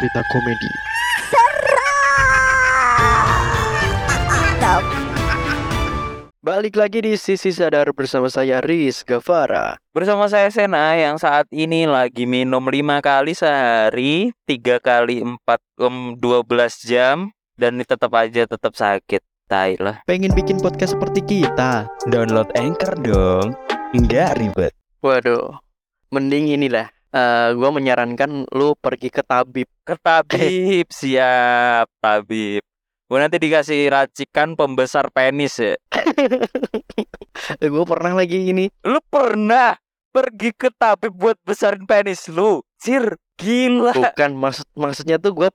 [0.00, 0.72] cerita komedi.
[6.40, 9.76] Balik lagi di Sisi Sadar bersama saya Riz Gavara.
[9.92, 16.16] Bersama saya Sena yang saat ini lagi minum lima kali sehari, tiga kali empat um,
[16.16, 16.48] 12
[16.88, 17.28] jam
[17.60, 19.20] dan ini tetap aja tetap sakit.
[19.50, 20.00] Tai lah.
[20.08, 21.84] Pengen bikin podcast seperti kita?
[22.08, 23.52] Download Anchor dong.
[23.92, 24.72] Nggak ribet.
[25.04, 25.60] Waduh,
[26.08, 26.88] mending inilah.
[27.10, 29.66] Eh gue menyarankan lu pergi ke tabib.
[29.82, 32.62] Ke tabib, siap tabib.
[33.10, 35.74] Gue nanti dikasih racikan pembesar penis ya.
[37.74, 38.70] gue pernah lagi ini.
[38.86, 39.74] Lu pernah
[40.14, 42.62] pergi ke tabib buat besarin penis lu?
[42.78, 43.98] Sir, gila.
[43.98, 45.48] Bukan maksud maksudnya tuh gue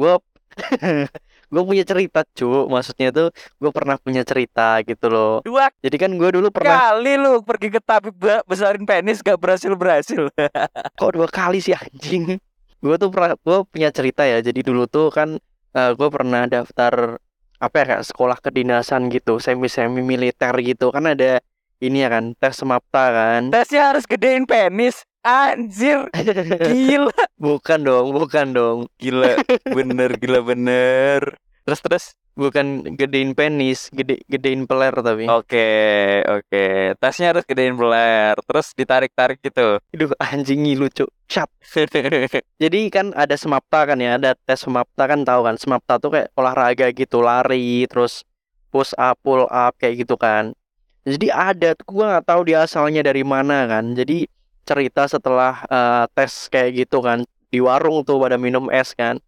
[0.00, 0.12] gue
[1.48, 5.34] gue punya cerita cu maksudnya tuh gue pernah punya cerita gitu loh.
[5.44, 9.72] Dua jadi kan gue dulu pernah kali lu pergi ke tabib besarin penis gak berhasil
[9.74, 10.28] berhasil.
[11.00, 12.38] kok dua kali sih anjing?
[12.84, 14.44] Gue tuh pernah gue punya cerita ya.
[14.44, 15.40] Jadi dulu tuh kan
[15.74, 17.18] gue pernah daftar
[17.58, 19.40] apa ya kayak sekolah kedinasan gitu.
[19.40, 20.92] Semi semi militer gitu.
[20.92, 21.40] Kan ada
[21.80, 23.48] ini ya kan tes semapta kan.
[23.48, 25.08] Tesnya harus gedein penis.
[25.24, 26.04] Anjir,
[26.68, 27.08] gila.
[27.40, 29.40] bukan dong bukan dong Gila,
[29.72, 31.40] bener, gila bener.
[31.64, 32.06] Terus terus.
[32.34, 35.70] bukan gedein penis gede gedein peler tapi Oke,
[36.26, 36.98] oke.
[36.98, 38.34] Tesnya harus gedein peler.
[38.42, 39.78] Terus ditarik-tarik gitu.
[39.94, 41.48] Aduh anjing ngilu cuk Syap.
[42.62, 45.56] Jadi kan ada semapta kan ya, ada tes semapta kan tahu kan.
[45.56, 48.28] Semapta tuh kayak olahraga gitu, lari, terus
[48.68, 50.52] push up, pull up kayak gitu kan.
[51.08, 53.94] Jadi ada, tuh gua nggak tahu dia asalnya dari mana kan.
[53.96, 54.28] Jadi
[54.64, 59.20] cerita setelah eh, tes kayak gitu kan di warung tuh pada minum es kan.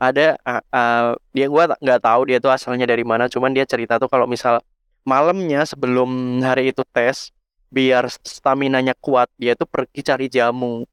[0.00, 4.00] Ada eh, eh, dia gua nggak tahu dia tuh asalnya dari mana, cuman dia cerita
[4.00, 4.62] tuh kalau misal
[5.04, 7.34] malamnya sebelum hari itu tes
[7.74, 10.86] biar stamina-nya kuat, dia tuh pergi cari jamu.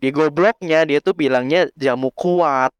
[0.00, 2.72] Di gobloknya dia tuh bilangnya jamu kuat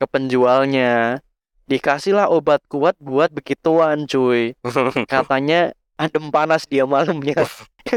[0.00, 1.20] ke penjualnya.
[1.68, 4.56] Dikasihlah obat kuat buat begituan cuy.
[5.12, 7.36] Katanya adem panas dia malamnya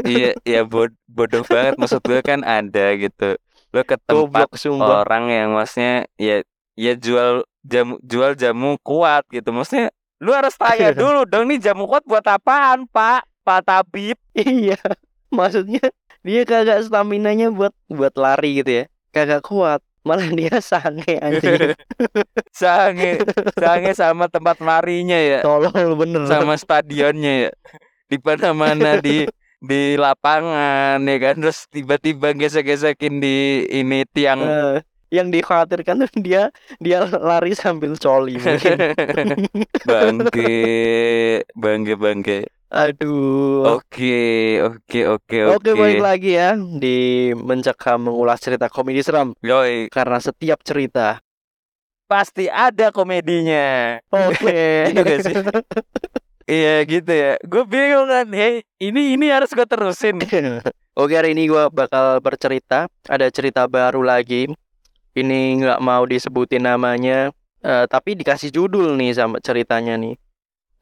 [0.04, 1.80] iya, iya bod- bodoh banget.
[1.80, 3.40] Maksud gue kan ada gitu.
[3.72, 6.44] Lo ke tempat goblok orang yang maksudnya ya
[6.76, 9.48] ya jual jamu jual jamu kuat gitu.
[9.50, 9.88] Maksudnya
[10.20, 13.24] lu harus tanya dulu dong nih jamu kuat buat apaan, Pak?
[13.44, 14.16] Pak Tabib.
[14.34, 14.80] iya
[15.28, 15.82] maksudnya
[16.24, 21.74] dia kagak stamina nya buat buat lari gitu ya kagak kuat malah dia sange anjing
[22.54, 23.18] Sange,
[23.56, 25.40] sange sama tempat larinya ya.
[25.42, 27.50] tolol bener sama stadionnya ya
[28.14, 29.26] di mana mana di
[29.60, 31.34] di lapangan ya kan?
[31.42, 33.36] Terus tiba-tiba gesek-gesekin di
[33.70, 34.38] ini tiang.
[34.38, 34.76] Eh,
[35.10, 38.78] yang dikhawatirkan tuh dia dia lari sambil coli mungkin.
[39.88, 40.54] Bangke
[41.54, 42.38] bangke bangke.
[42.70, 43.78] Aduh.
[43.78, 45.78] Oke oke oke Oke, oke.
[45.78, 49.30] balik lagi ya di mencekam mengulas cerita komedi seram.
[49.40, 49.86] Yoi.
[49.90, 51.18] Karena setiap cerita.
[52.04, 53.96] pasti ada komedinya.
[54.12, 54.52] Oke.
[54.92, 55.34] Iya gak sih?
[56.48, 60.20] iya gitu ya gue bingung kan hey ini ini harus gue terusin
[60.94, 62.86] Oke, hari ini gua bakal bercerita.
[63.10, 64.46] Ada cerita baru lagi.
[65.10, 67.34] Ini nggak mau disebutin namanya,
[67.66, 70.14] eh, tapi dikasih judul nih sama ceritanya nih.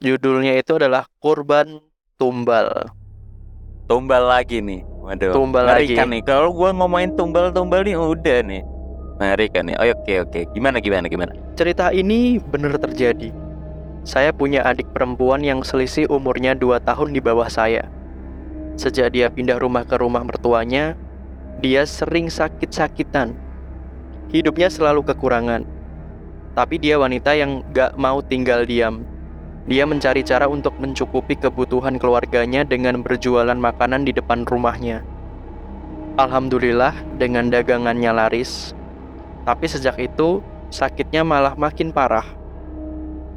[0.04, 1.80] Judulnya itu adalah Korban
[2.20, 2.92] Tumbal.
[3.88, 5.96] tumbal lagi nih waduh Tumbal lagi.
[5.96, 8.62] Nih kalau gue ngomongin tumbal-tumbal nih udah nih
[9.20, 13.41] mengerikan nih oh, oke oke gimana gimana gimana Cerita ini benar terjadi.
[14.02, 17.86] Saya punya adik perempuan yang selisih umurnya 2 tahun di bawah saya.
[18.74, 20.98] Sejak dia pindah rumah ke rumah mertuanya,
[21.62, 23.38] dia sering sakit-sakitan.
[24.34, 25.62] Hidupnya selalu kekurangan.
[26.58, 29.06] Tapi dia wanita yang gak mau tinggal diam.
[29.70, 35.06] Dia mencari cara untuk mencukupi kebutuhan keluarganya dengan berjualan makanan di depan rumahnya.
[36.18, 36.92] Alhamdulillah,
[37.22, 38.74] dengan dagangannya laris.
[39.46, 40.42] Tapi sejak itu,
[40.74, 42.41] sakitnya malah makin parah.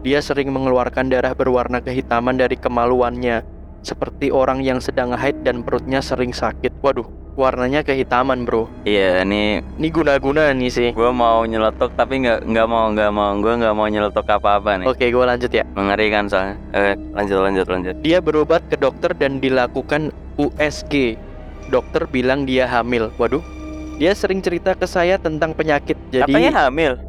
[0.06, 3.42] Dia sering mengeluarkan darah berwarna kehitaman dari kemaluannya,
[3.82, 6.78] seperti orang yang sedang haid dan perutnya sering sakit.
[6.78, 8.70] Waduh, warnanya kehitaman bro.
[8.86, 10.90] iya nih Ini guna-guna nih sih.
[10.94, 14.78] gue mau nyeletuk tapi nggak nggak mau nggak mau gue nggak mau nyeletuk apa apa
[14.78, 15.66] nih Oke, gue lanjut ya.
[15.74, 21.18] mengerikan soalnya eh, lanjut lanjut lanjut Dia berobat ke dokter dan dilakukan USG.
[21.66, 23.10] Dokter bilang dia hamil.
[23.18, 23.42] Waduh,
[23.98, 25.98] dia sering cerita ke saya tentang penyakit.
[26.14, 27.02] Jadi, apanya hamil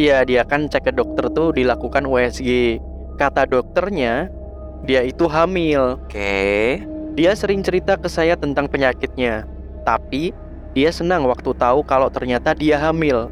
[0.00, 2.80] Iya, dia kan cek ke dokter tuh dilakukan USG.
[3.20, 4.32] Kata dokternya,
[4.88, 6.00] dia itu hamil.
[6.00, 6.80] oke
[7.12, 9.44] Dia sering cerita ke saya tentang penyakitnya.
[9.84, 10.32] Tapi,
[10.72, 13.28] dia senang waktu tahu kalau ternyata dia hamil.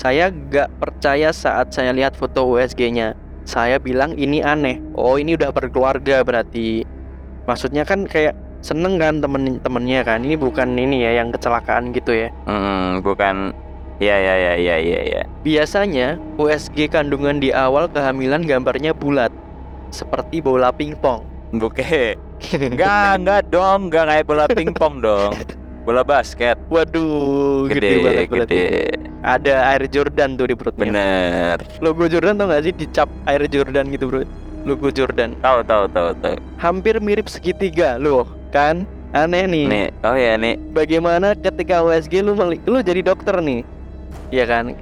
[0.00, 3.12] Saya gak percaya saat saya lihat foto USG-nya.
[3.44, 4.80] Saya bilang ini aneh.
[4.96, 6.88] Oh, ini udah berkeluarga berarti.
[7.44, 8.32] Maksudnya kan kayak
[8.64, 10.24] seneng kan temen-temennya kan.
[10.24, 12.32] Ini bukan ini ya yang kecelakaan gitu ya.
[12.48, 13.52] Hmm, bukan
[14.00, 15.22] Iya iya iya iya iya iya.
[15.44, 19.28] Biasanya USG kandungan di awal kehamilan gambarnya bulat
[19.92, 21.20] seperti bola pingpong.
[21.52, 22.16] Buke.
[22.56, 25.36] Enggak, enggak dong, enggak kayak bola pingpong dong.
[25.84, 26.56] Bola basket.
[26.72, 28.64] Waduh, gede, Gede, banget gede.
[29.20, 30.88] Ada air Jordan tuh di perutnya.
[30.88, 31.56] Bener.
[31.84, 34.24] Logo Jordan tau gak sih dicap air Jordan gitu bro?
[34.64, 35.36] Logo Jordan.
[35.44, 36.36] Tahu tahu tahu tahu.
[36.56, 38.88] Hampir mirip segitiga loh, kan?
[39.12, 39.66] Aneh nih.
[39.68, 40.56] Nih, oh ya nih.
[40.72, 42.32] Bagaimana ketika USG lu
[42.64, 43.60] lu jadi dokter nih?
[44.30, 44.74] Ya kan?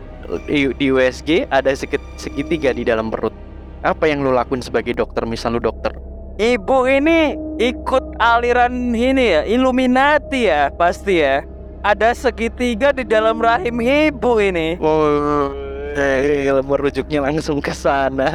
[0.44, 3.32] Di, di USG ada segi- segitiga di dalam perut.
[3.80, 5.24] Apa yang lu lakuin sebagai dokter?
[5.24, 5.94] Misal lu dokter.
[6.38, 11.42] Ibu ini ikut aliran ini ya, Illuminati ya, pasti ya.
[11.82, 14.78] Ada segitiga di dalam rahim ibu ini.
[14.78, 15.50] Oh,
[15.98, 18.30] eh, merujuknya langsung ke sana.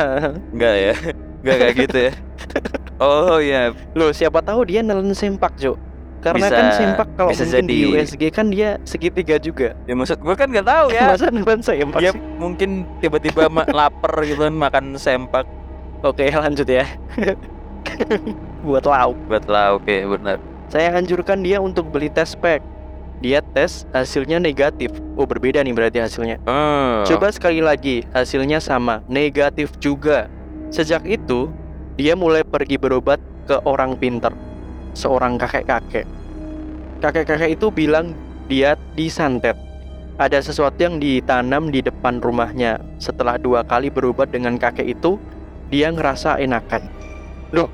[0.52, 0.94] Enggak ya?
[1.44, 2.14] Enggak kayak gitu ya.
[3.02, 5.76] Oh ya, Loh, siapa tahu dia nelen sempak, Jo.
[6.24, 7.92] Karena Bisa- kan sempak kalau bisa mungkin di jadi.
[8.00, 9.76] USG kan dia segitiga juga.
[9.84, 11.04] ya maksud gue kan nggak tahu ya.
[11.12, 12.22] Masa nelen sempak Dia sih?
[12.40, 15.44] mungkin tiba-tiba ma- lapar gitu kan makan sempak
[16.00, 16.84] Oke, lanjut ya.
[18.62, 19.16] Buat lauk.
[19.28, 20.38] buat lauk ya benar.
[20.68, 22.64] Saya anjurkan dia untuk beli tes pack.
[23.20, 24.92] Dia tes, hasilnya negatif.
[25.16, 26.44] Oh, berbeda nih berarti hasilnya.
[26.44, 27.08] Hmm.
[27.08, 30.28] Coba sekali lagi, hasilnya sama, negatif juga.
[30.68, 31.48] Sejak itu,
[31.96, 34.36] dia mulai pergi berobat ke orang pinter,
[34.94, 36.06] seorang kakek-kakek.
[37.00, 38.14] Kakek-kakek itu bilang
[38.48, 39.58] dia disantet.
[40.16, 42.78] Ada sesuatu yang ditanam di depan rumahnya.
[42.98, 45.18] Setelah dua kali berobat dengan kakek itu,
[45.68, 46.86] dia ngerasa enakan.
[47.50, 47.68] Loh,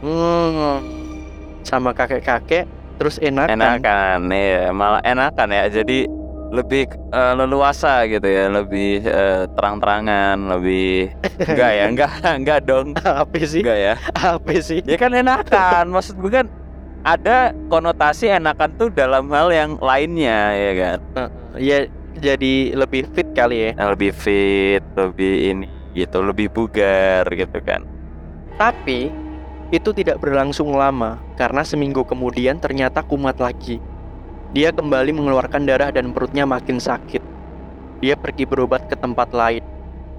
[0.00, 0.76] hmm,
[1.62, 2.64] sama kakek-kakek,
[2.96, 3.54] terus enakan.
[3.54, 6.06] enakan ya malah enakan ya jadi
[6.52, 11.08] lebih eh, leluasa gitu ya lebih eh, terang-terangan lebih
[11.48, 13.64] enggak ya enggak enggak dong Apa sih?
[13.64, 14.80] enggak ya Apa sih?
[14.84, 16.46] ya kan enakan maksud gue kan
[17.02, 21.00] ada konotasi enakan tuh dalam hal yang lainnya ya kan
[21.60, 21.84] Ya,
[22.16, 23.70] jadi lebih fit kali ya.
[23.76, 27.84] Yang lebih fit lebih ini gitu lebih bugar gitu kan
[28.56, 29.12] Tapi
[29.72, 33.80] itu tidak berlangsung lama karena seminggu kemudian ternyata kumat lagi.
[34.52, 37.24] Dia kembali mengeluarkan darah dan perutnya makin sakit.
[38.04, 39.64] Dia pergi berobat ke tempat lain.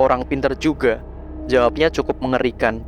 [0.02, 1.06] Orang pinter juga.
[1.46, 2.82] Jawabnya cukup mengerikan.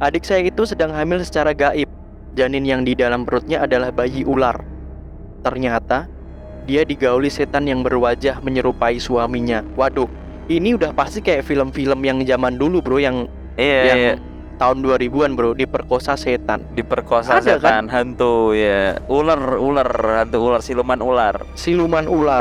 [0.00, 1.93] Adik saya itu sedang hamil secara gaib.
[2.34, 4.58] Janin yang di dalam perutnya adalah bayi ular.
[5.46, 6.10] Ternyata
[6.66, 9.62] dia digauli setan yang berwajah menyerupai suaminya.
[9.78, 10.10] Waduh,
[10.50, 14.14] ini udah pasti kayak film-film yang zaman dulu, Bro, yang iya yang iya
[14.54, 19.90] tahun 2000-an bro diperkosa setan diperkosa Ada, setan hantu ya ular ular
[20.22, 22.38] hantu ular siluman ular siluman ular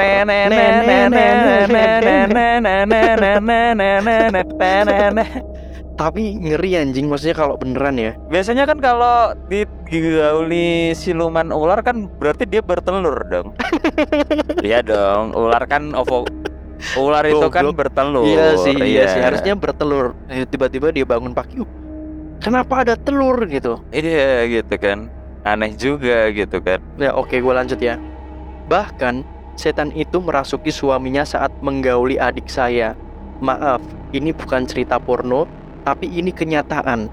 [5.94, 7.06] tapi ngeri anjing.
[7.07, 8.12] Maksudnya kalau beneran ya.
[8.30, 13.54] Biasanya kan kalau digauli siluman ular kan berarti dia bertelur dong.
[14.63, 16.24] Iya dong, ular kan ovo
[16.95, 18.24] ular itu kan bertelur.
[18.24, 19.19] iya sih iya sih.
[19.19, 20.16] Harusnya bertelur.
[20.31, 21.68] Eh, tiba-tiba dia bangun pagi "Uh,
[22.40, 23.36] kenapa ada telur?
[23.48, 23.80] gitu.
[23.92, 25.12] Iya gitu kan.
[25.44, 26.80] Aneh juga gitu kan.
[26.95, 28.00] ya oke gue lanjut ya.
[28.72, 29.28] Bahkan
[29.60, 32.95] setan itu merasuki suaminya saat menggauli adik saya.
[33.44, 33.84] Maaf
[34.16, 35.44] ini bukan cerita porno
[35.83, 37.12] tapi ini kenyataan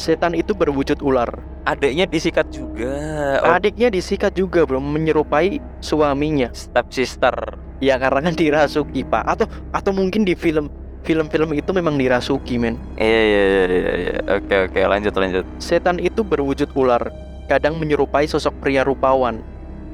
[0.00, 1.30] setan itu berwujud ular
[1.68, 2.96] Adiknya disikat juga.
[3.44, 6.48] Oh, Adiknya disikat juga bro menyerupai suaminya.
[6.56, 7.60] step sister.
[7.84, 9.20] Ya karena kan dirasuki pak.
[9.28, 10.72] Atau atau mungkin di film
[11.04, 12.80] film-film itu memang dirasuki men.
[12.96, 13.92] Iya iya iya iya.
[14.00, 14.14] iya.
[14.40, 15.44] Oke oke lanjut lanjut.
[15.60, 17.12] Setan itu berwujud ular.
[17.52, 19.44] Kadang menyerupai sosok pria rupawan,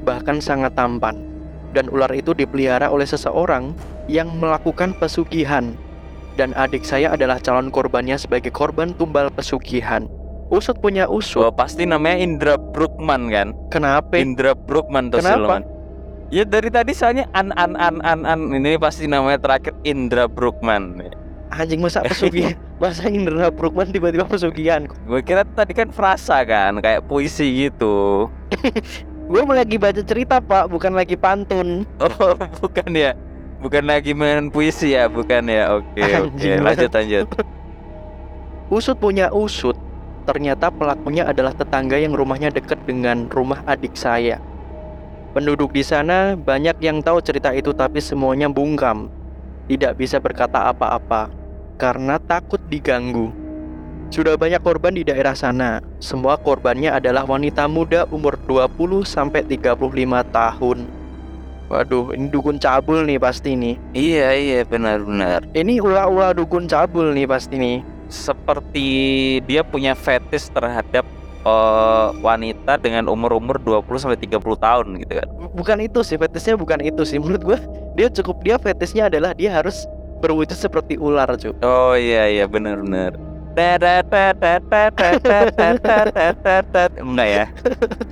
[0.07, 1.27] bahkan sangat tampan.
[1.75, 3.75] Dan ular itu dipelihara oleh seseorang
[4.07, 5.75] yang melakukan pesugihan.
[6.35, 10.11] Dan adik saya adalah calon korbannya sebagai korban tumbal pesugihan.
[10.51, 11.41] Usut punya usut.
[11.41, 13.55] Wah pasti namanya Indra Brookman kan?
[13.71, 14.19] Kenapa?
[14.19, 15.35] Indra Brookman tuh Kenapa?
[15.39, 15.61] siluman.
[16.33, 21.07] Ya dari tadi soalnya an an an an an ini pasti namanya terakhir Indra Brookman.
[21.55, 22.59] Anjing masa pesugihan?
[22.83, 24.91] masa Indra Brookman tiba-tiba pesugihan?
[25.07, 28.27] Gue kira tadi kan frasa kan kayak puisi gitu.
[29.25, 31.89] Gue lagi baca cerita pak, bukan lagi pantun.
[31.97, 33.17] Oh bukan ya?
[33.65, 35.73] Bukan lagi main puisi ya, bukan ya?
[35.73, 37.25] Oke oke Anjing lanjut lanjut.
[38.69, 39.73] Usut punya usut.
[40.29, 44.37] Ternyata pelakunya adalah tetangga yang rumahnya dekat dengan rumah adik saya.
[45.33, 49.09] Penduduk di sana banyak yang tahu cerita itu tapi semuanya bungkam.
[49.65, 51.33] Tidak bisa berkata apa-apa
[51.81, 53.33] karena takut diganggu.
[54.13, 55.81] Sudah banyak korban di daerah sana.
[55.97, 59.73] Semua korbannya adalah wanita muda umur 20 sampai 35
[60.29, 61.04] tahun.
[61.65, 63.75] Waduh, ini dukun cabul nih pasti nih.
[63.91, 65.41] Iya iya benar benar.
[65.57, 67.77] Ini ulah-ulah dukun cabul nih pasti nih.
[68.05, 68.87] Seperti
[69.49, 71.01] dia punya fetish terhadap
[71.41, 75.27] eh, wanita dengan umur-umur 20 sampai 30 tahun gitu kan.
[75.55, 77.57] bukan itu sih fetishnya bukan itu sih menurut gua
[77.95, 79.87] dia cukup dia fetishnya adalah dia harus
[80.19, 83.15] berwujud seperti ular cuy Oh iya iya benar benar.
[86.99, 87.45] Enggak ya?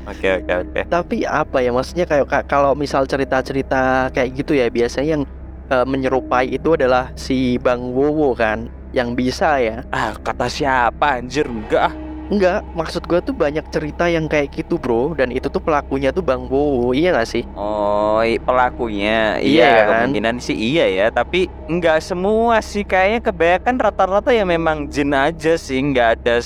[0.03, 0.81] Oke oke oke.
[0.88, 5.23] tapi apa ya maksudnya kayak ka- kalau misal cerita-cerita kayak gitu ya biasanya yang
[5.71, 11.47] eh, menyerupai itu adalah si Bang Wowo kan yang bisa ya Ah kata siapa anjir
[11.50, 11.93] enggak ah.
[12.33, 15.13] Enggak maksud gua tuh banyak cerita yang kayak gitu bro.
[15.13, 17.45] Dan itu tuh pelakunya tuh Bang Wowo iya gak sih?
[17.53, 19.37] Oh pelakunya?
[19.37, 20.09] Iya iya kan?
[20.09, 21.07] kemungkinan sih iya ya.
[21.13, 22.81] Tapi nggak semua sih.
[22.81, 25.77] Kayaknya kebanyakan rata-rata ya memang jin aja sih.
[25.79, 26.41] Nggak ada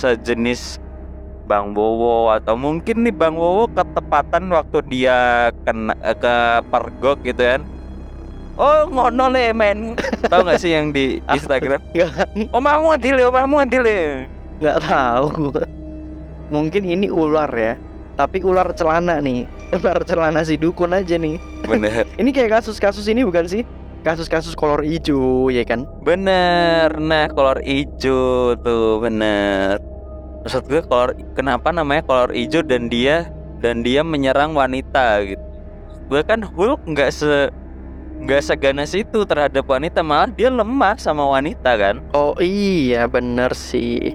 [0.00, 0.80] sejenis
[1.44, 2.32] Bang Bowo.
[2.32, 6.36] Atau mungkin nih Bang Bowo ketepatan waktu dia kena eh, ke
[6.72, 7.62] pergok gitu kan.
[8.60, 9.94] Oh ngono le men.
[10.32, 11.80] Tahu gak sih yang di Instagram?
[11.96, 14.28] Nggak, Omamu adile, omamu adile
[14.60, 15.56] nggak tahu.
[16.52, 17.74] Mungkin ini ular ya.
[18.14, 19.48] Tapi ular celana nih.
[19.80, 21.38] Ular celana si dukun aja nih.
[21.62, 22.04] Bener.
[22.20, 23.62] Ini kayak kasus-kasus ini bukan sih?
[24.02, 25.86] Kasus-kasus kolor hijau ya kan?
[26.02, 29.78] Bener, nah kolor hijau tuh bener.
[30.42, 33.30] Maksud gue kolor kenapa namanya kolor hijau dan dia
[33.62, 35.44] dan dia menyerang wanita gitu.
[36.10, 37.54] Gue kan Hulk nggak se
[38.20, 42.04] nggak seganas itu terhadap wanita malah dia lemah sama wanita kan.
[42.12, 44.12] oh iya bener sih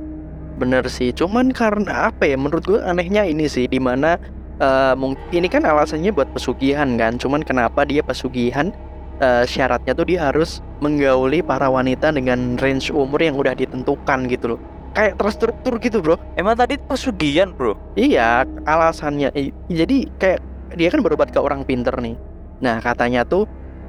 [0.55, 4.15] bener sih cuman karena apa ya menurut gue anehnya ini sih di mana
[4.55, 8.71] eh mung- ini kan alasannya buat pesugihan kan cuman kenapa dia pesugihan
[9.19, 14.55] eh, syaratnya tuh dia harus menggauli para wanita dengan range umur yang udah ditentukan gitu
[14.55, 14.59] loh
[14.95, 17.75] kayak terstruktur gitu bro Emang tadi pesugihan bro?
[17.99, 19.31] Iya, alasannya
[19.67, 20.39] jadi kayak
[20.75, 22.15] dia kan berobat ke orang pinter nih.
[22.63, 23.43] Nah, katanya tuh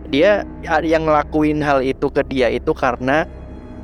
[0.06, 3.26] dia ya- yang ngelakuin hal itu ke dia itu karena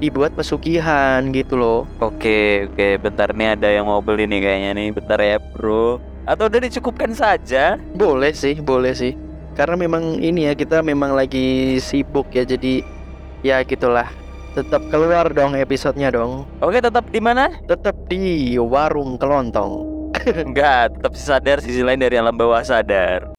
[0.03, 1.87] dibuat pesugihan gitu loh.
[2.03, 6.03] Oke oke, bentar nih ada yang mau beli nih kayaknya nih, bentar ya bro.
[6.27, 7.79] Atau udah dicukupkan saja?
[7.95, 9.15] Boleh sih, boleh sih.
[9.55, 12.83] Karena memang ini ya kita memang lagi sibuk ya jadi
[13.47, 14.11] ya gitulah.
[14.59, 16.45] Tetap keluar dong episodenya dong.
[16.59, 17.49] Oke tetap di mana?
[17.71, 19.89] Tetap di warung kelontong.
[20.45, 23.33] Enggak, tetap sadar sisi lain dari alam bawah sadar.